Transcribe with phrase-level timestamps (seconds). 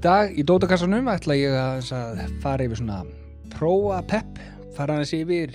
[0.00, 1.90] dag í Dótakassanum ætla ég að,
[2.40, 3.02] fara yfir svona
[3.52, 4.38] prófa pepp,
[4.76, 5.52] fara aðeins yfir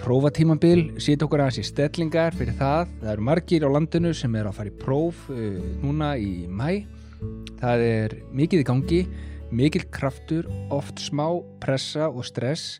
[0.00, 2.94] prófa tímabil, sýta okkur aðeins í stellingar fyrir það.
[3.02, 6.86] Það eru margir á landinu sem er að fara í próf uh, núna í mæ.
[7.60, 9.02] Það er mikið í gangi,
[9.52, 11.26] mikil kraftur, oft smá
[11.60, 12.78] pressa og stress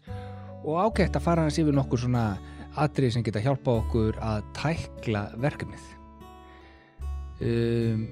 [0.63, 2.27] og ágætt að fara aðeins yfir nokkur svona
[2.81, 5.95] atrið sem geta hjálpa okkur að tækla verkefnið.
[7.45, 8.05] Um,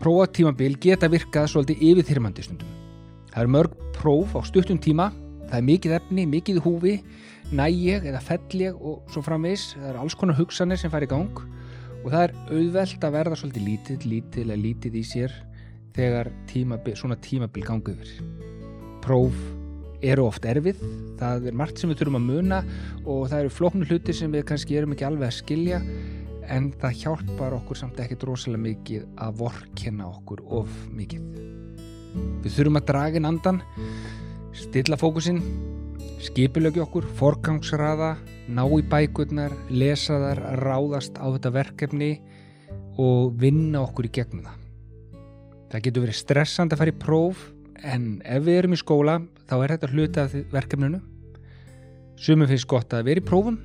[0.00, 2.70] prófatímabil geta virkað svolítið yfirþyrmandi stundum.
[3.30, 5.10] Það eru mörg próf á stuttum tíma,
[5.50, 6.96] það er mikið efni, mikið húfi,
[7.52, 11.10] næg eða fell ég og svo framvegs, það eru alls konar hugsanir sem fær í
[11.10, 11.40] gang
[12.00, 15.34] og það er auðvelt að verða svolítið lítið, lítið eða lítið í sér
[15.96, 18.14] þegar tímabil, svona tímabil gangu yfir.
[19.04, 19.36] Próf
[20.00, 20.80] eru oft erfið,
[21.20, 22.62] það er margt sem við þurfum að muna
[23.04, 25.80] og það eru flóknu hluti sem við kannski erum ekki alveg að skilja
[26.50, 31.26] en það hjálpar okkur samt ekkert rosalega mikið að vorkenna okkur of mikið.
[32.42, 33.60] Við þurfum að draga inn andan,
[34.56, 35.40] stilla fókusinn,
[36.20, 38.16] skipilöki okkur, forgangsraða,
[38.50, 42.10] ná í bækurnar, lesa þar, ráðast á þetta verkefni
[43.00, 44.58] og vinna okkur í gegnum það.
[45.70, 47.46] Það getur verið stressand að fara í próf
[47.86, 50.98] en ef við erum í skóla þá er þetta hluta verkefninu.
[52.20, 53.60] Sumum finnst gott að vera í prófum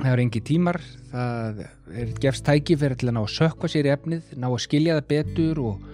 [0.00, 0.78] það er engi tímar.
[1.10, 1.62] Það
[2.00, 5.08] er gefst tæki fyrir að ná að sökva sér í efnið, ná að skilja það
[5.12, 5.84] betur og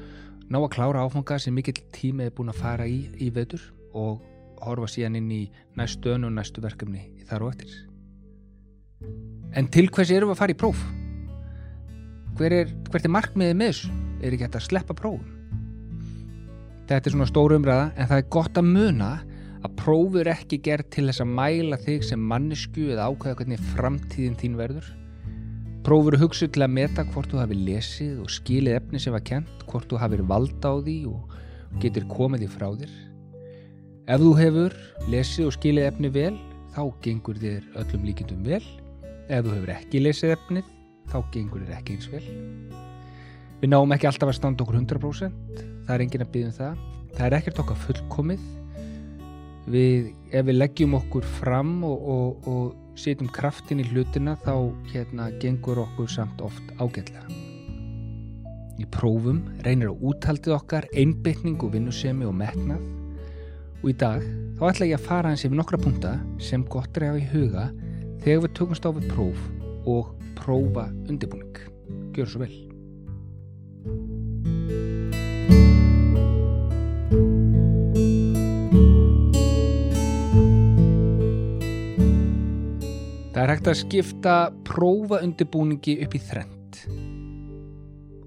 [0.46, 3.62] ná að klára áfanga sem mikill tími er búin að fara í í vetur
[3.96, 4.22] og
[4.62, 5.42] horfa síðan inn í
[5.78, 7.72] næstu önu og næstu verkefni þar og eftir.
[9.56, 10.82] En til hvers erum við að fara í próf?
[12.36, 13.94] Hver er, hvert er markmiðið með þessu?
[14.20, 15.32] Er ekki hægt að sleppa prófum?
[16.86, 19.35] Þetta er svona stóru umræða en það er gott að muna að
[19.78, 24.56] prófur ekki gerð til þess að mæla þig sem mannesku eða ákvæða hvernig framtíðin þín
[24.58, 24.88] verður?
[25.86, 29.64] Prófur hugsu til að meta hvort þú hafi lesið og skilið efni sem var kent
[29.70, 31.36] hvort þú hafi valda á því og
[31.82, 32.96] getur komið því frá þér?
[34.06, 34.76] Ef þú hefur
[35.12, 36.34] lesið og skilið efni vel
[36.74, 38.62] þá gengur þér öllum líkindum vel.
[39.30, 40.68] Ef þú hefur ekki lesið efnið
[41.10, 42.26] þá gengur þér ekki eins vel.
[43.62, 46.86] Við náum ekki alltaf að standa okkur 100% það er engin að byggja um það.
[47.16, 48.46] Það er ekkert okkar fullkomið
[49.70, 54.54] við, ef við leggjum okkur fram og, og, og setjum kraftin í hlutina þá
[54.92, 57.26] hérna gengur okkur samt oft ágætlega.
[58.76, 62.84] Í prófum reynir á úthaldið okkar, einbytning og vinnusemi og metnað
[63.82, 64.24] og í dag
[64.58, 67.30] þá ætla ég að fara hans yfir nokkra punta sem gott er að hafa í
[67.32, 67.66] huga
[68.24, 69.50] þegar við tökumst á við próf
[69.86, 71.60] og prófa undirbúning.
[72.16, 72.75] Gjör svo vel.
[83.66, 84.32] Hægt að skipta
[84.62, 86.76] prófa undirbúningi upp í þrend.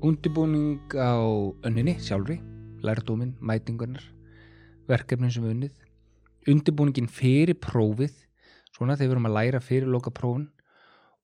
[0.04, 1.16] Undirbúning á
[1.64, 2.36] önninni sjálfri,
[2.84, 4.04] lærdóminn, mætingunar,
[4.90, 5.72] verkefnin sem unnið.
[6.44, 8.12] Undirbúningin fyrir prófið,
[8.76, 10.50] svona þegar við erum að læra fyrir loka prófun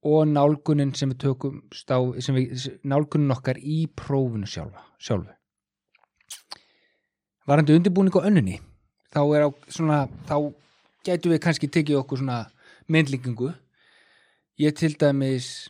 [0.08, 5.36] og nálgunin sem við tökum stá, sem við, nálgunin okkar í prófunu sjálfa, sjálfu.
[7.52, 8.62] Varandi undirbúning á önninni,
[9.12, 10.56] þá er á svona, þá
[11.04, 12.46] gætu við kannski tekið okkur svona
[12.88, 13.52] myndlingingu
[14.56, 15.68] Ég til dæmis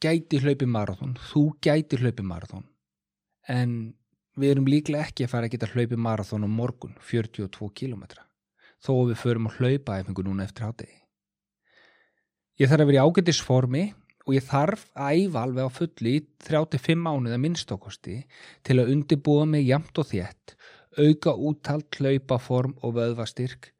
[0.00, 2.62] gæti hlaupi marathón, þú gæti hlaupi marathón,
[3.44, 3.92] en
[4.40, 8.06] við erum líklega ekki að fara að geta hlaupi marathón á morgun, 42 km,
[8.80, 10.96] þó við förum að hlaupa efingu núna eftir hátegi.
[12.56, 13.86] Ég þarf að vera í ágættisformi
[14.24, 18.20] og ég þarf að æfa alveg á fulli í 35 mánuða minnstokkosti
[18.64, 20.56] til að undirbúa mig jamt og þétt,
[20.96, 23.74] auka úttalt hlaupaform og vöðvastyrk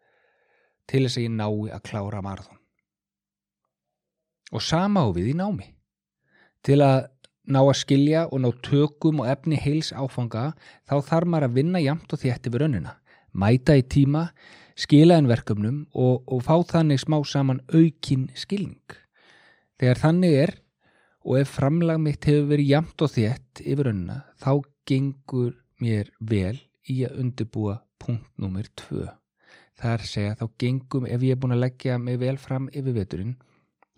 [0.92, 2.61] til þess að ég nái að klára marathón
[4.52, 5.68] og sama á við í námi.
[6.62, 7.08] Til að
[7.50, 10.52] ná að skilja og ná tökum og efni heils áfanga
[10.86, 12.96] þá þarf maður að vinna jamt og þétt yfir önnuna,
[13.32, 14.28] mæta í tíma,
[14.78, 18.98] skila en verkefnum og, og fá þannig smá saman aukin skilning.
[19.80, 20.54] Þegar þannig er
[21.26, 24.52] og ef framlag mitt hefur verið jamt og þétt yfir önnuna þá
[24.86, 26.58] gengur mér vel
[26.90, 29.08] í að undirbúa punkt nummer tvö.
[29.78, 32.68] Það er að segja þá gengum ef ég er búin að leggja mig vel fram
[32.70, 33.34] yfir veturinn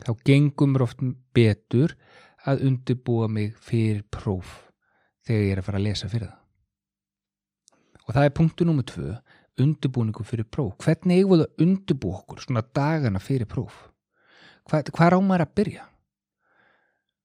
[0.05, 1.03] þá gengum mér oft
[1.37, 1.97] betur
[2.45, 4.61] að undirbúa mig fyrir próf
[5.25, 6.41] þegar ég er að fara að lesa fyrir það.
[8.05, 9.15] Og það er punktu nummið tvö,
[9.65, 10.77] undirbúningu fyrir próf.
[10.85, 13.77] Hvernig eigum við að undirbúa okkur svona dagana fyrir próf?
[14.69, 15.87] Hvað, hvað rámar að byrja?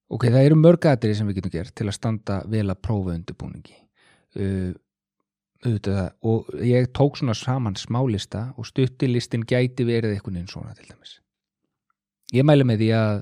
[0.09, 3.75] Ok, það eru mörgadri sem við getum gert til að standa vel að prófa undirbúningi.
[4.39, 4.71] Uh,
[6.23, 11.17] og ég tók svona saman smálista og stuttilistin gæti verið eitthvað einn svona til dæmis.
[12.29, 13.21] Ég mælu með því að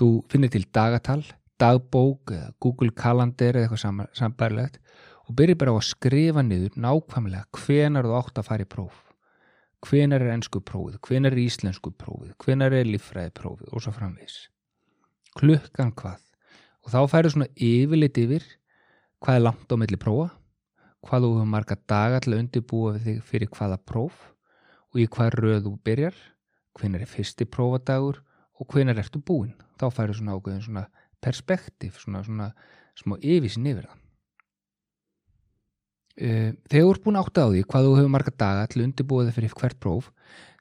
[0.00, 1.22] þú finnir til dagatal,
[1.60, 2.32] dagbók,
[2.62, 4.80] Google Calendar eða eitthvað sambærlegt
[5.28, 8.96] og byrja bara á að skrifa niður nákvæmlega hvenar þú átt að fara í próf.
[9.84, 14.38] Hvenar er ennsku prófið, hvenar er íslensku prófið, hvenar er líffræði prófið og svo framvegs.
[15.36, 16.20] Klukkan hvað.
[16.84, 18.46] Og þá færðu svona yfirleitt yfir
[19.24, 20.30] hvað er langt á milli prófa,
[21.04, 24.30] hvað þú hefur marga daga til að undirbúa fyrir hvaða próf
[24.94, 26.16] og í hvað röð þú byrjar,
[26.78, 28.20] hvenar er fyrsti prófadagur
[28.60, 29.54] og hvenar ertu búinn.
[29.80, 30.86] Þá færðu svona ákveðin svona
[31.24, 32.50] perspektíf, svona, svona
[32.98, 34.00] smá yfirsin yfir það.
[36.14, 39.24] Þegar þú ert búin átt á því hvað þú hefur marga daga til að undirbúa
[39.26, 40.12] þig fyrir hvert próf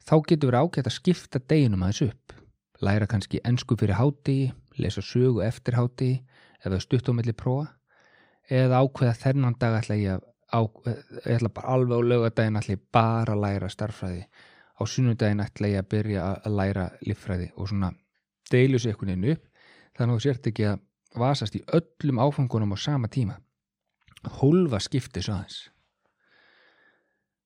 [0.01, 2.33] þá getur verið ágætt að skipta deginum aðeins upp
[2.83, 4.37] læra kannski ennsku fyrir háti
[4.81, 6.11] lesa sögu eftir háti
[6.65, 7.69] eða stutt á milli prófa
[8.49, 10.59] eða ákveða þennan dag ætla ég að á,
[11.29, 14.25] ég ætla bara alveg á lögadagin ætla ég bara að læra starffræði
[14.77, 17.93] á sunnudagin ætla ég að byrja að læra líffræði og svona
[18.51, 19.47] deilu sér einhvern veginn upp
[19.97, 20.83] þannig að þú sért ekki að
[21.23, 23.37] vasast í öllum áfangunum á sama tíma
[24.39, 25.69] hólfa skiptis aðeins.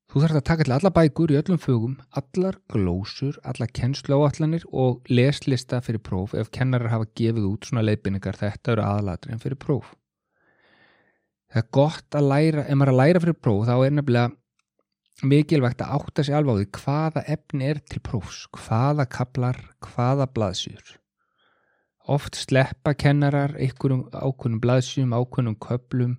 [0.07, 5.09] Þú þarfst að taka til alla bækur í öllum fögum, allar glósur, allar kennsluáallanir og
[5.11, 9.91] leslista fyrir próf ef kennarar hafa gefið út svona leiðbynningar þetta eru aðalatrið fyrir próf.
[11.51, 14.31] Það er gott að læra, ef maður er að læra fyrir próf þá er nefnilega
[15.23, 20.27] mikilvægt að átta sig alveg á því hvaða efni er til prófs, hvaða kaplar, hvaða
[20.33, 20.97] blaðsjur.
[22.07, 26.13] Oft sleppa kennarar einhverjum ákveðnum blaðsjum, ákveðnum köplum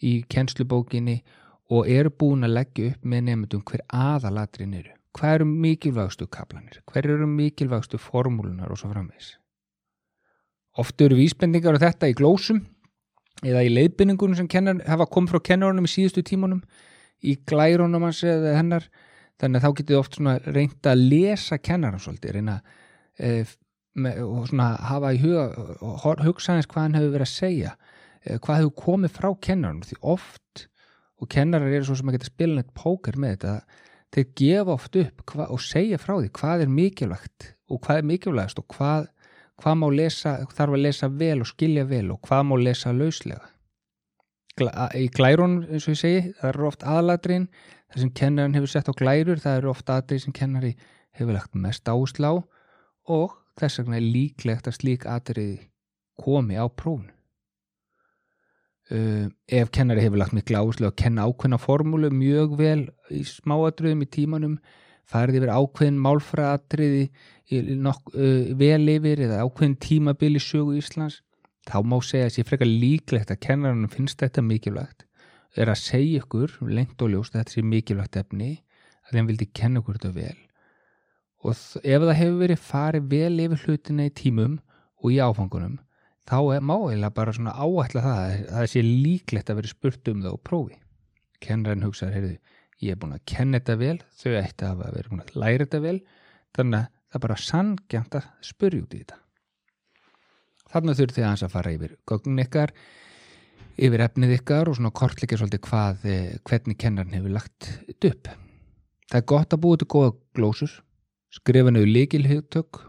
[0.00, 1.18] í kennslubókinni
[1.72, 4.94] og eru búin að leggja upp með nefndum hver aðalatrin eru.
[5.16, 6.80] Hvað eru mikilvægstu kaplanir?
[6.88, 9.34] Hver eru mikilvægstu formúlunar og svo framvegs?
[10.76, 12.60] Oft eru vísbendingar á þetta í glósum
[13.44, 16.62] eða í leiðbynningunum sem kennar, hafa komið frá kennarunum í síðustu tímunum
[17.22, 18.88] í glærunum hans eða hennar.
[19.40, 20.18] Þannig að þá getur þið oft
[20.56, 22.60] reynda að lesa kennarum svolítið reyna
[23.20, 23.44] e,
[23.96, 25.44] með, og svona hafa í huga
[25.84, 27.74] og hugsa hans hvað hann hefur verið að segja
[28.26, 30.66] Eh, hvað hefur komið frá kennarinn því oft,
[31.16, 33.52] og kennarar eru svo sem að geta spila neitt póker með þetta
[34.16, 38.08] þeir gefa oft upp hva, og segja frá því hvað er mikilvægt og hvað er
[38.10, 39.06] mikilvægast og hvað,
[39.62, 43.48] hvað má lesa, þarf að lesa vel og skilja vel og hvað má lesa lauslega
[44.96, 47.48] í glærun eins og ég segi, það eru oft aðladrin
[47.92, 50.76] það sem kennarinn hefur sett á glærur það eru oft aðrið sem kennari
[51.16, 52.30] hefur lagt mest áslá
[53.12, 55.60] og þess vegna er líklegt að slík aðrið
[56.20, 57.16] komi á prófunu
[58.86, 64.04] Uh, ef kennari hefur lagt miklu áherslu að kenna ákveðna formúlu mjög vel í smáadröðum
[64.04, 64.52] í tímanum
[65.10, 67.96] farið yfir ákveðin málfræðatriði uh,
[68.60, 71.16] vel yfir eða ákveðin tímabili sögu Íslands
[71.66, 75.06] þá má segja að sé frekar líklegt að kennarinn finnst þetta mikilvægt
[75.56, 78.50] er að segja ykkur lengt og ljóst að þetta sé mikilvægt efni
[79.06, 80.38] að þeim vildi kenna ykkur þetta vel
[81.46, 84.58] og ef það hefur verið farið vel yfir hlutina í tímum
[85.02, 85.76] og í áfangunum
[86.26, 90.22] þá er máiðilega bara svona áætla það að það sé líklegt að vera spurt um
[90.24, 90.78] það og prófi.
[91.44, 95.22] Kennarinn hugsaður, heyrðu, ég er búin að kenna þetta vel, þau ætti að vera búin
[95.22, 95.98] að læra þetta vel,
[96.56, 99.20] þannig að það bara sangjant að spurja út í þetta.
[100.72, 102.72] Þannig þurftu þið að fara yfir gögnin ykkar,
[103.76, 107.70] yfir efnið ykkar og svona kortleika svolítið hvað, eh, hvernig kennarinn hefur lagt
[108.10, 108.28] upp.
[109.06, 110.80] Það er gott að búið til góða glósus,
[111.30, 112.82] skrifa nöðu líkilhugtök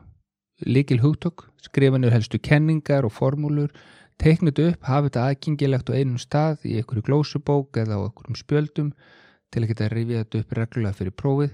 [0.65, 3.69] líkil hugtök, skrifa niður helstu kenningar og formúlur,
[4.17, 8.93] teiknit upp, hafa þetta aðgengilegt á einum stað í einhverju glósubók eða á einhverjum spjöldum
[9.53, 11.53] til að geta rifið þetta upp reglulega fyrir prófið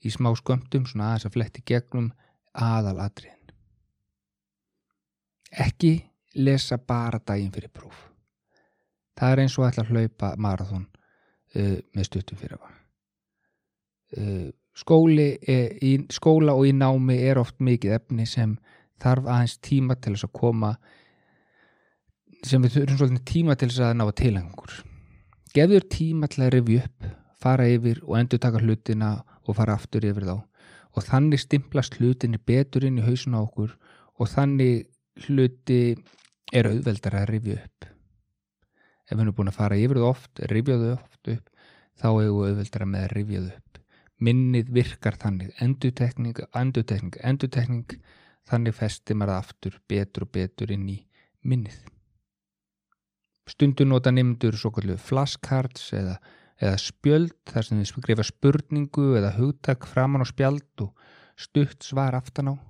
[0.00, 2.12] í smá sköndum, svona aðeins að fletti gegnum
[2.54, 3.37] aðaladriðin.
[5.50, 5.92] Ekki
[6.34, 8.04] lesa bara daginn fyrir próf.
[9.18, 12.74] Það er eins og ætla að hlaupa marathón uh, með stuttum fyrir að var.
[14.18, 18.54] Uh, skóli, e, í, skóla og í námi er oft mikið efni sem
[19.02, 20.74] þarf aðeins tíma til þess að koma
[22.46, 24.76] sem við þurfum svolítið tíma til þess að ná að tilengur
[25.54, 27.08] gefur tíma til að rifja upp
[27.42, 29.10] fara yfir og endur taka hlutina
[29.46, 33.74] og fara aftur yfir þá og þannig stimplast hlutinni betur inn í hausun á okkur
[34.18, 34.86] og þannig
[35.26, 35.96] hluti
[36.54, 37.88] er auðveldar að rifja upp.
[39.08, 41.50] Ef við erum búin að fara yfir það oft rifja þau oft upp
[41.98, 43.82] þá við auðveldar að með að rifja þau upp.
[44.18, 45.52] Minnið virkar þannig.
[45.62, 48.00] Endutekning, endutekning, endutekning
[48.48, 50.98] þannig festir maður aftur betur og betur inn í
[51.46, 51.78] minnið.
[53.48, 56.18] Stundun nota nefndur svo kallu flashcards eða,
[56.60, 60.92] eða spjöld þar sem þið skrifa spurningu eða hugtak framann á spjald og
[61.38, 62.67] stutt svar aftan á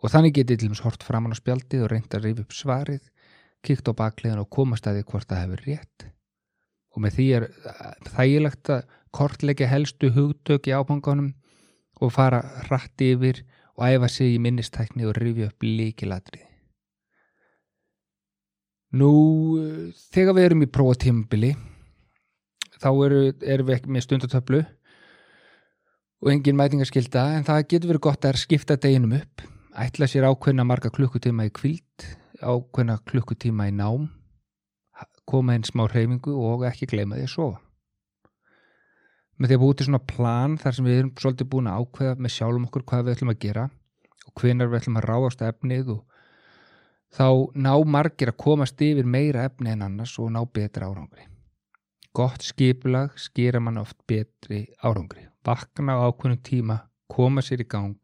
[0.00, 2.56] og þannig getið til og meins hort framann á spjaldið og reynda að rifja upp
[2.56, 3.04] svarið
[3.66, 6.06] kíkt á bakliðan og komast að því hvort það hefur rétt
[6.90, 7.46] og með því er
[8.08, 11.32] þægilegt að kortleggja helstu hugtök í áfangunum
[12.00, 13.42] og fara hratt yfir
[13.76, 16.46] og æfa sig í minnistækni og rifja upp líkiladrið.
[19.00, 19.10] Nú,
[20.10, 21.52] þegar við erum í prófatímabili
[22.80, 24.64] þá eru, erum við ekki með stundatöflu
[26.20, 29.44] og engin mætingarskylda en það getur verið gott að skipta deginum upp
[29.78, 32.06] ætla sér ákveðna marga klukkutíma í kvild
[32.40, 34.08] ákveðna klukkutíma í nám
[35.30, 37.60] koma einn smá hreyfingu og ekki gleyma því að sofa.
[39.38, 42.16] Með því að búið til svona plan þar sem við erum svolítið búin að ákveða
[42.18, 43.66] með sjálfum okkur hvað við ætlum að gera
[44.26, 46.00] og hvenar við ætlum að ráðast efnið og
[47.16, 51.26] þá ná margir að komast yfir meira efni en annars og ná betra árangri.
[52.12, 55.28] Gott skipulag skýra mann oft betri árangri.
[55.46, 57.96] Vakna á ákveðnum tíma koma sér í gang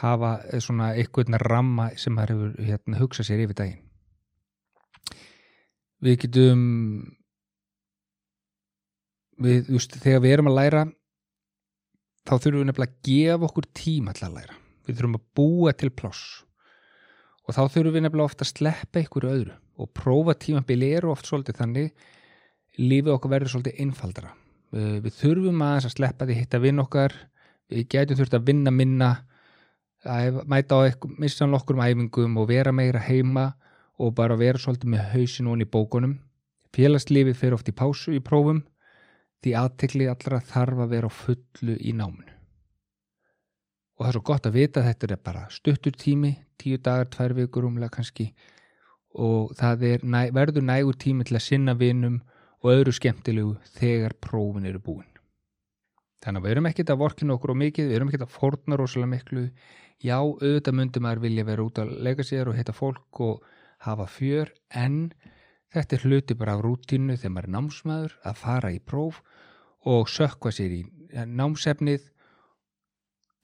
[0.00, 3.82] hafa svona eitthvað ramma sem það hefur hérna, hugsað sér yfir daginn.
[6.04, 6.62] Við getum
[9.40, 10.82] við, just, þegar við erum að læra
[12.26, 14.58] þá þurfum við nefnilega að gefa okkur tíma til að læra.
[14.86, 16.24] Við þurfum að búa til ploss
[17.46, 21.28] og þá þurfum við nefnilega ofta að sleppa ykkur öðru og prófa tímabili eru oft
[21.28, 22.06] svolítið þannig
[22.80, 24.34] lífið okkar verður svolítið einfaldara.
[24.76, 27.14] Við þurfum aðeins að sleppa því hitta vinn okkar.
[27.72, 29.10] Við getum þurft að vinna minna
[30.10, 30.80] að mæta á
[31.18, 33.52] missan okkur um æfingum og vera meira heima
[33.98, 36.16] og bara vera svolítið með hausin og í bókunum.
[36.76, 38.62] Félagslífið fyrir oft í pásu í prófum
[39.44, 42.32] því aðtekli allra þarf að vera á fullu í náminu.
[43.96, 47.08] Og það er svo gott að vita að þetta er bara stuttur tími, tíu dagar,
[47.08, 48.30] tvær vikur umlega kannski
[49.16, 52.18] og það næ, verður nægur tími til að sinna vinum
[52.60, 55.08] og öðru skemmtilegu þegar prófin eru búin.
[56.24, 58.78] Þannig að við erum ekkert að vorkina okkur á mikið, við erum ekkert að forna
[58.80, 59.44] rosalega miklu.
[60.04, 63.46] Já, auðvitað myndum að vilja vera út að leika sér og heita fólk og
[63.86, 65.12] hafa fjör en
[65.72, 69.22] þetta er hluti bara af rútínu þegar maður er námsmaður að fara í próf
[69.86, 72.10] og sökva sér í námsefnið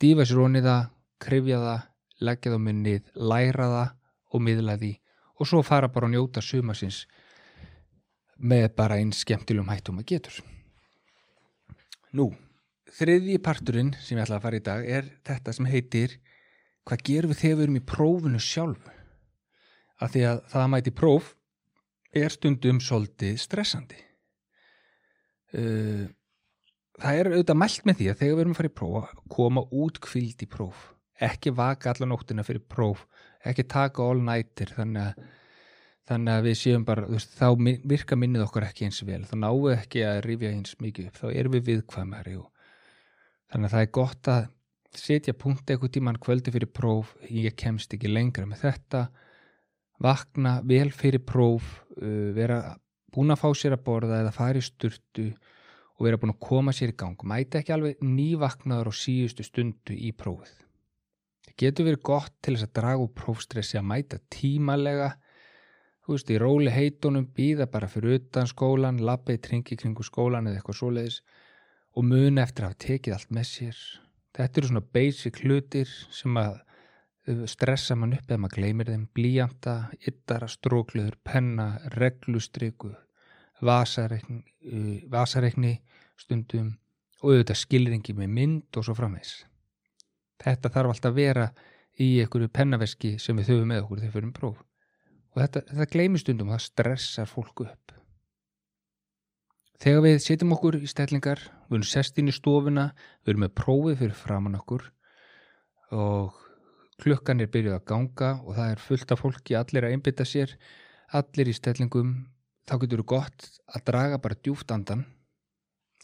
[0.02, 0.84] dífa sér honið það,
[1.22, 1.88] krifja það
[2.22, 3.92] leggja það minnið, læra það
[4.32, 4.92] og miðla því.
[5.40, 7.04] Og svo fara bara að njóta sumasins
[8.38, 10.38] með bara einn skemmtilegum hættum að getur.
[12.12, 12.28] Nú,
[12.92, 16.18] þriðji parturinn sem ég ætla að fara í dag er þetta sem heitir
[16.88, 18.96] hvað gerum við þegar við erum í prófunu sjálfu?
[20.02, 21.34] Að því að það að mæti próf
[22.12, 24.00] er stundum svolítið stressandi.
[25.52, 26.08] Uh,
[27.00, 29.64] það er auðvitað mælt með því að þegar við erum að fara í próf koma
[29.82, 30.88] út kvild í próf
[31.22, 33.04] ekki vaka allan óttina fyrir próf
[33.48, 35.26] ekki taka all nighter þannig að,
[36.10, 37.48] þannig að við séum bara veist, þá
[37.88, 41.20] virka minnið okkur ekki eins vel þá náum við ekki að rifja eins mikið upp
[41.22, 42.48] þá erum við viðkvæmari og
[43.52, 44.50] þannig að það er gott að
[44.98, 49.02] setja punkt eitthvað tíman kvöldi fyrir próf ég kemst ekki lengra með þetta.
[50.02, 52.76] Vakna vel fyrir próf uh, vera
[53.12, 55.28] búin að fá sér að borða eða fara í sturtu
[55.98, 57.18] og vera búin að koma sér í gang.
[57.28, 60.54] Mæta ekki alveg nývaknaður á síðustu stundu í prófið.
[61.46, 65.12] Það getur verið gott til þess að draga úr prófstressi að mæta tímalega.
[66.02, 70.48] Þú veist, í róli heitunum býða bara fyrir utan skólan lappa í tringi kringu skólan
[70.50, 71.20] eða eitthvað svoleiðis
[71.92, 73.82] og muni eftir að hafa tekið allt með sér
[74.36, 76.60] þetta eru svona basic hlutir sem að
[77.46, 79.74] stressa mann upp eða maður gleymir þeim blíjanda,
[80.08, 82.90] yttara, strókluður, penna, reglustriku,
[83.62, 84.42] vasareikni,
[85.10, 85.76] vasareikni
[86.18, 86.72] stundum
[87.22, 89.44] og auðvitað skilringi með mynd og svo framvegs.
[90.42, 91.46] Þetta þarf alltaf að vera
[92.02, 94.62] í einhverju pennaveski sem við þauðum með okkur þegar við fyrir próf.
[95.32, 97.91] Og þetta, þetta gleymir stundum og það stressar fólku upp.
[99.82, 102.92] Þegar við setjum okkur í stellingar, við erum sest inn í stofuna,
[103.24, 104.84] við erum með prófið fyrir framann okkur
[105.92, 106.36] og
[107.02, 110.54] klukkan er byrjuð að ganga og það er fullt af fólki, allir að einbytta sér
[111.18, 112.14] allir í stellingum.
[112.62, 115.02] Þá getur þú gott að draga bara djúft andan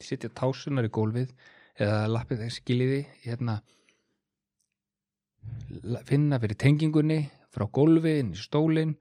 [0.02, 1.32] sitja tásunar í gólfið
[1.78, 3.58] eða lappið þeir skiljiði hérna
[6.08, 7.20] finna fyrir tengingunni
[7.54, 8.96] frá gólfi inn í stólinn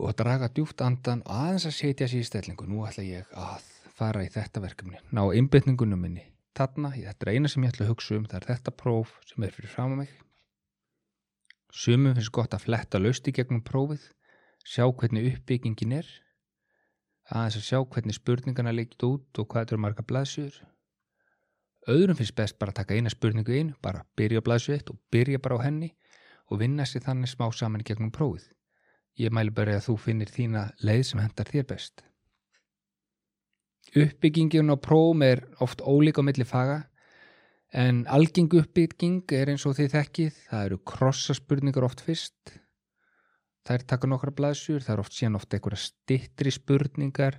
[0.00, 3.68] og draga djúft andan og aðeins að setja sér í stellingu nú ætla ég að
[3.96, 6.26] fara í þetta verkefni ná einbytningunum minni
[6.56, 9.46] þarna, þetta er eina sem ég ætla að hugsa um það er þetta próf sem
[9.46, 10.18] er fyrir fram að mig
[11.70, 14.02] Sumum finnst gott að fletta lausti gegnum prófið,
[14.66, 16.08] sjá hvernig uppbyggingin er,
[17.30, 20.56] aðeins að sjá hvernig spurningana leikit út og hvað eru marga blaðsjur.
[21.90, 24.98] Öðrum finnst best bara að taka eina spurningu inn, bara byrja á blaðsju eitt og
[25.14, 25.92] byrja bara á henni
[26.50, 28.50] og vinna sér þannig smá saman gegnum prófið.
[29.20, 32.04] Ég mælu bara að þú finnir þína leið sem hendar þér best.
[33.96, 36.78] Uppbyggingin á prófum er oft ólíka á milli faga
[37.70, 42.54] En algeng uppbygging er eins og þið þekkið, það eru krossaspurningar oft fyrst,
[43.62, 47.38] þær taka nokkra blaðsjur, það eru oft síðan oft einhverja stittri spurningar,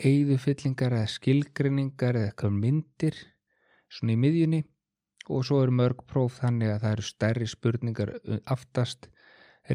[0.00, 3.20] eigðufyllingar eða skilgrinningar eða eitthvað myndir,
[3.92, 4.62] svona í miðjunni.
[5.28, 8.12] Og svo eru mörg próf þannig að það eru stærri spurningar
[8.48, 9.10] aftast,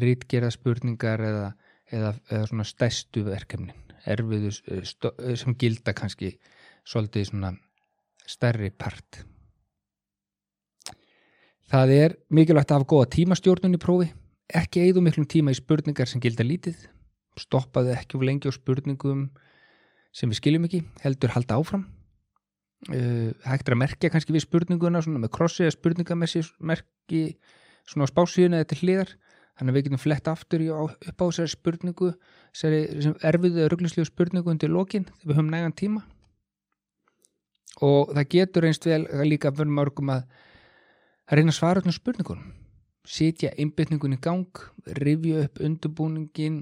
[0.00, 1.50] rítgerða spurningar eða,
[1.92, 3.74] eða, eða svona stæstu verkefnin.
[4.08, 6.32] Erfiðu eh, eh, sem gilda kannski
[6.88, 7.52] svolítið svona
[8.26, 9.22] stærri part.
[11.72, 14.10] Það er mikilvægt að hafa góða tímastjórnun í prófi.
[14.52, 16.76] Ekki eigðu miklum tíma í spurningar sem gilda lítið.
[17.40, 19.30] Stoppaðu ekki of lengi á spurningum
[20.12, 21.86] sem við skiljum ekki heldur halda áfram.
[22.90, 27.20] Uh, hægt er að merkja kannski við spurninguna svona með krossi eða spurningamerki merki
[27.86, 29.12] svona á spásíðuna eða til hliðar
[29.58, 32.10] þannig að við getum flett aftur í, upp á þessari spurningu
[32.52, 36.02] þessari erfiðu rugglinslegu spurningu undir lokin þegar við höfum nægan tíma.
[37.82, 40.26] Og það getur einst vel líka fyrir mörgum að
[41.32, 42.52] reyna að svara öllum spurningunum.
[43.08, 44.62] Sitja einbytningun í gang
[44.98, 46.60] rifja upp undurbúningin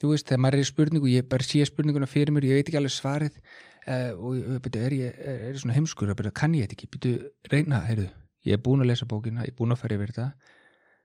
[0.00, 2.68] þú veist, þegar maður er í spurningu ég bara sé spurninguna fyrir mér, ég veit
[2.68, 3.38] ekki alveg svarið.
[3.84, 6.88] Uh, og byrju, er ég er, er svona heimskur, byrju, kann ég þetta ekki?
[6.94, 8.06] Byrju, reyna, heyrðu,
[8.48, 10.53] ég er búin að lesa bókina ég er búin að fara yfir þetta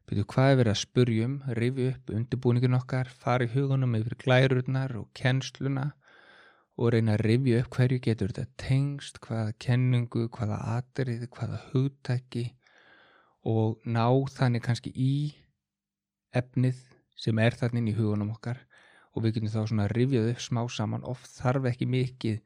[0.10, 4.96] byrju, hvað er verið að spurjum, rifja upp undurbúningin okkar, fara í hugunum yfir glærurnar
[4.98, 5.92] og kennsluna
[6.80, 12.46] og reyna að rifja upp hverju getur þetta tengst, hvaða kenningu, hvaða atrið, hvaða hugtæki
[13.48, 15.14] og ná þannig kannski í
[16.36, 16.80] efnið
[17.20, 18.64] sem er þannig inn í hugunum okkar.
[19.16, 21.06] Og við getum þá svona rifjað upp smá saman.
[21.08, 22.38] Oft þarf ekki mikið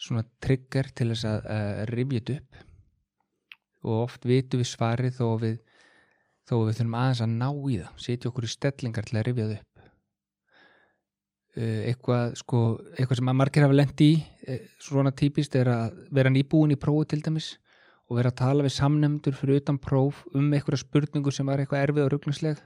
[0.00, 2.60] svona trigger til þess að uh, rifja þetta upp.
[3.80, 5.58] Og oft vitum við svarið þó að við
[6.50, 9.26] þó að við þurfum aðeins að ná í það setja okkur í stellingar til að
[9.28, 9.66] rifja það upp.
[11.50, 12.60] Uh, eitthvað sko,
[12.94, 14.10] eitthvað sem að margir hafa lent í
[14.46, 17.50] eh, svona típist er að vera nýbúin í prófi til dæmis
[18.06, 21.84] og vera að tala við samnemndur fyrir utan próf um eitthvað spurningu sem var eitthvað
[21.88, 22.62] erfið og ruglingsleg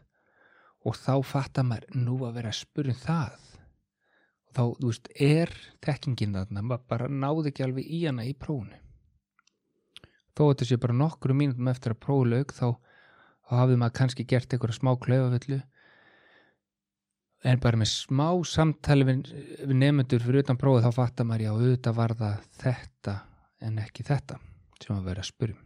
[0.84, 3.36] og þá fattar maður nú að vera að spurja um það.
[4.44, 8.36] Og þá, þú veist, er þekkingin þarna, maður bara náði ekki alveg í hana í
[8.36, 8.84] prófunu
[10.34, 12.66] þó að þetta sé bara nokkru mínútum eftir að prófu lauk þá,
[13.48, 15.60] þá hafði maður kannski gert eitthvað smá klaufafullu
[17.44, 19.28] en bara með smá samtali við,
[19.60, 23.16] við nefnendur fyrir utan prófið þá fattar maður já, auðvitað var það þetta
[23.64, 24.40] en ekki þetta
[24.80, 25.60] sem að vera að spurjum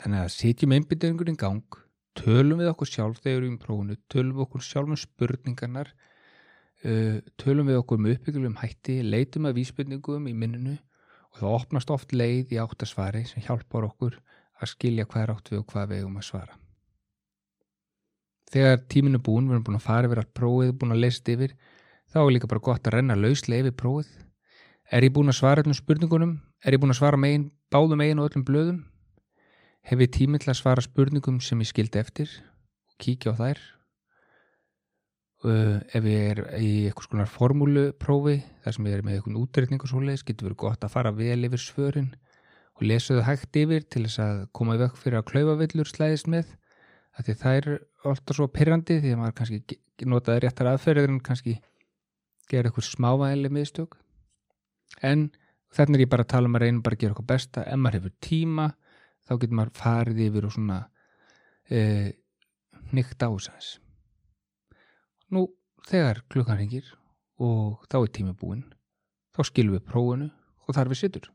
[0.00, 1.78] þannig að sitjum einbyttingurinn í gang
[2.18, 5.92] tölum við okkur sjálf þegar við erum í prófunu tölum við okkur sjálf um spurningarnar
[5.92, 10.76] uh, tölum við okkur um uppbyggjulegum hætti leitum að vísbyrningum í minninu
[11.34, 14.20] og það opnast oft leið í áttasvari sem hjálpar okkur
[14.64, 16.58] að skilja hvað er átt við og hvað við eigum að svara.
[18.54, 21.24] Þegar tíminn er búin, við erum búin að fara yfir allt prófið, búin að lesa
[21.34, 21.54] yfir
[22.14, 24.10] þá er líka bara gott að renna lauslega yfir prófið.
[24.94, 26.34] Er ég búin að svara öllum spurningunum?
[26.62, 28.82] Er ég búin að svara megin, báðum megin og öllum blöðum?
[29.84, 32.30] Hef ég tíminn til að svara spurningum sem ég skildi eftir
[32.88, 33.62] og kíkja á þær?
[35.44, 39.82] Uh, ef ég er í eitthvað skonar formúluprófi þar sem ég er með eitthvað útreikning
[39.84, 42.14] og svoleiðis getur verið gott að fara vel yfir svörin
[42.74, 46.54] og lesa þau hægt yfir til þess að koma vekk fyrir að klaufavillur slæðist með
[47.14, 47.68] að því það er
[48.10, 49.78] alltaf svo pyrrandi því að maður kannski
[50.10, 51.54] notaði réttar aðferðir en kannski
[52.50, 53.94] gera eitthvað smávæðileg miðstök
[55.06, 55.28] en
[55.74, 57.62] þarna er ég bara að tala um að reyna bara að gera eitthvað besta.
[57.64, 58.66] Ef maður hefur tíma
[59.24, 60.80] þá getur maður farið yfir og svona
[61.70, 61.80] e,
[62.94, 63.78] nýgt á þess
[65.34, 65.46] nú
[65.88, 66.90] þegar klukkan hringir
[67.42, 68.66] og þá er tími búinn
[69.34, 70.28] þá skilum við prófunu
[70.64, 71.30] og þar við sittur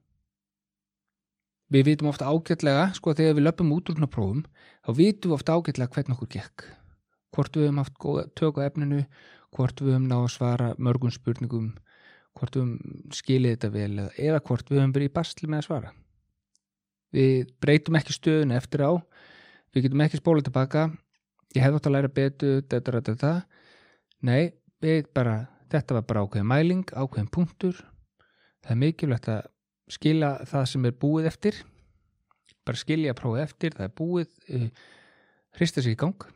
[1.73, 4.45] við vitum ofta ágætlega sko þegar við löpum út úr svona prófum
[4.85, 6.65] þá vitum við ofta ágætlega hvernig okkur gekk.
[7.35, 9.03] Hvort við höfum haft tök á efninu
[9.55, 11.69] hvort við höfum náð að svara mörgum spurningum
[12.37, 15.67] hvort við höfum skilið þetta vel eða, hvort við höfum verið í basli með að
[15.67, 15.93] svara.
[17.13, 18.91] Við breytum ekki stöðun eftir á
[19.73, 20.89] við getum ekki spólað tilbaka
[21.55, 23.31] ég hef átt að læra betur þetta, þetta, þetta
[24.25, 24.51] nei,
[25.13, 27.79] bara þetta var bara ákveðin mæling, ákveðin punktur.
[28.63, 29.47] Það er mikilvægt að
[29.89, 31.61] skilja það sem er búið eftir.
[32.67, 34.67] Bara skilja prófið eftir það er búið, uh,
[35.57, 36.27] hrista sig í gang.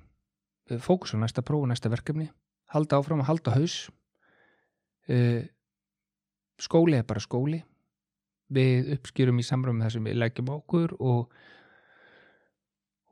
[0.72, 2.30] Uh, fókus á næsta próf næsta verkefni,
[2.74, 3.78] halda áfram að halda haus.
[5.10, 5.44] Uh,
[6.62, 7.62] skóli er bara skóli.
[8.54, 11.32] Við uppskýrum í samræmi með það sem við leggjum á okkur og,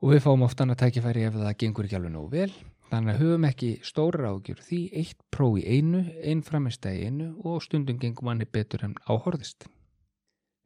[0.02, 2.52] og við fáum oft annað tækifæri ef það gengur ekki alveg nógu vel.
[2.92, 4.80] Þannig að höfum ekki stóra ágjur því.
[5.00, 9.66] Eitt próf í einu, einn framist í einu og stundum gengum manni betur en áhorðist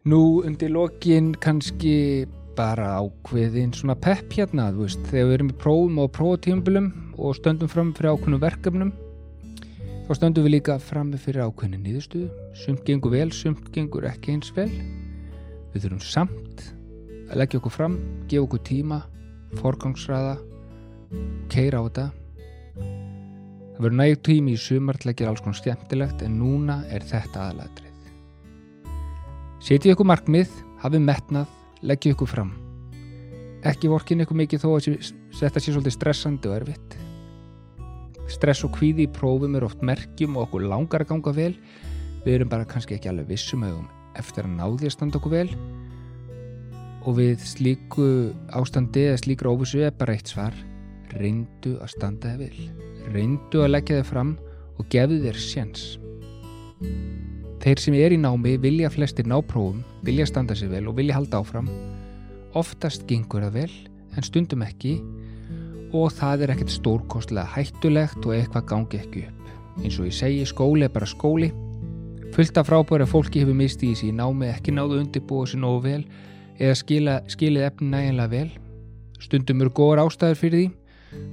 [0.06, 5.56] Nú undir lokin kannski bara ákveðin svona pepp hérna, þú veist, þegar við erum í
[5.58, 6.86] prófum og prófatíumbilum
[7.18, 8.92] og stöndum fram fyrir ákveðnum verkefnum
[10.06, 14.52] þá stöndum við líka fram fyrir ákveðinu nýðustuðu, sumt gengur vel, sumt gengur ekki eins
[14.54, 14.70] vel.
[15.74, 16.62] Við þurfum samt
[17.26, 17.98] að leggja okkur fram,
[18.30, 19.00] gefa okkur tíma
[19.58, 20.36] forgangsraða
[21.50, 22.06] keira á þetta.
[22.76, 27.02] Það verður nægt tími í sumar til að gera alls konar skemmtilegt en núna er
[27.10, 27.95] þetta aðalatrið
[29.66, 32.52] Setjið ykkur markmið, hafið metnað, leggjið ykkur fram.
[33.66, 34.84] Ekki vorkin ykkur mikið þó að
[35.40, 36.94] þetta sé svolítið stressandi og erfitt.
[38.30, 41.50] Stress og kvíði í prófum er oft merkjum og okkur langar að ganga vel.
[42.22, 45.34] Við erum bara kannski ekki alveg vissum um eftir að ná því að standa okkur
[45.34, 45.50] vel.
[47.02, 48.08] Og við slíku
[48.54, 50.54] ástandi eða slíkur óvissu er bara eitt svar.
[51.18, 52.70] Reyndu að standa þig vel.
[53.18, 54.36] Reyndu að leggja þig fram
[54.78, 55.88] og gefðu þér séns.
[57.66, 61.16] Þeir sem er í námi vilja flestir ná prófum, vilja standa sig vel og vilja
[61.16, 61.66] halda áfram.
[62.54, 63.72] Oftast gengur það vel
[64.14, 64.92] en stundum ekki
[65.90, 69.48] og það er ekkert stórkostlega hættulegt og eitthvað gangi ekki upp.
[69.82, 71.50] Eins og ég segi, skóli er bara skóli.
[72.36, 76.06] Fullt af frábæra fólki hefur mistið í sín námi, ekki náðu undirbúið sér nógu vel
[76.62, 78.48] eða skila, skilið efni næginlega vel.
[79.18, 80.70] Stundum eru góður ástæður fyrir því.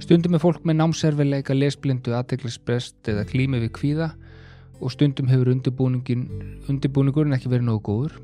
[0.02, 4.16] Stundum er fólk með námserfileika, lesblindu, aðteglisbrest eða klími við kvíða
[4.80, 8.18] og stundum hefur undirbúningurinn ekki verið nógu góður.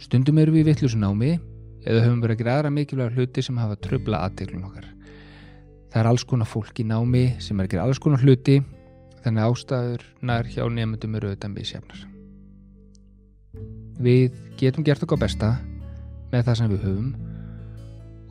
[0.00, 1.32] Stundum eru við í vittlusunámi
[1.86, 4.88] eða höfum verið að gera aðra mikilvæga hluti sem hafa tröfla aðteglun okkar.
[5.92, 8.58] Það er alls konar fólk í námi sem er að gera alls konar hluti
[9.22, 12.02] þannig að ástæðurnar hjá nefndum eru auðvitað misjafnar.
[14.02, 15.54] Við getum gert okkar besta
[16.32, 17.10] með það sem við höfum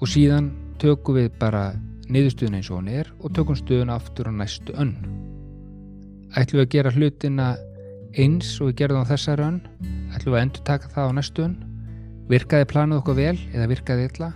[0.01, 1.69] og síðan tökum við bara
[2.11, 4.93] niðurstöðun eins og hann er og tökum stöðun aftur á næstu önn.
[6.35, 7.45] Ætlum við að gera hlutina
[8.19, 9.59] eins og við gerðum á þessari önn,
[10.15, 11.55] ætlum við að endur taka það á næstu önn,
[12.31, 14.29] virkaði planuð okkur vel eða virkaði illa,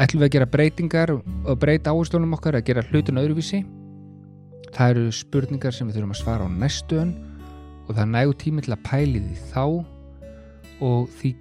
[0.00, 3.62] ætlum við að gera breytingar og breyta áhersluðunum okkar að gera hlutun öðruvísi.
[4.72, 7.16] Það eru spurningar sem við þurfum að svara á næstu önn
[7.86, 9.64] og það nægu tími til að pæli því þá
[10.82, 11.32] og því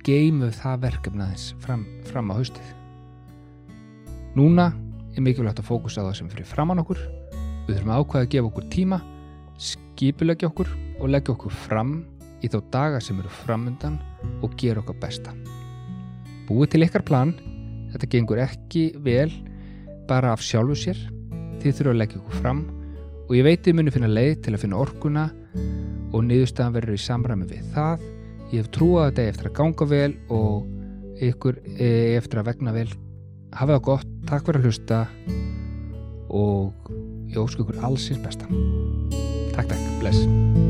[0.41, 2.75] við það verkefnaðins fram, fram á haustið.
[4.36, 4.71] Núna
[5.15, 6.99] er mikilvægt að fókusa á það sem fyrir framann okkur.
[7.67, 8.99] Við þurfum að ákvæða að gefa okkur tíma,
[9.62, 10.69] skipulegja okkur
[11.02, 12.02] og leggja okkur fram
[12.41, 14.00] í þá daga sem eru framundan
[14.41, 15.34] og gera okkar besta.
[16.50, 17.36] Búið til ykkar plan,
[17.93, 19.30] þetta gengur ekki vel
[20.10, 21.00] bara af sjálfu sér.
[21.62, 22.63] Þið þurfum að leggja okkur fram
[23.28, 25.28] og ég veit þið muni finna leið til að finna orkuna
[26.12, 28.06] og niðurstaðan verður í samræmi við það.
[28.52, 32.89] Ég hef trúið að þetta eftir að ganga vel og ykkur eftir að vegna vel
[33.52, 35.04] hafa það gott, takk fyrir að hlusta
[36.32, 36.91] og
[37.32, 38.50] ég ósku ykkur allsins besta.
[39.51, 40.61] Takk, takk, bless.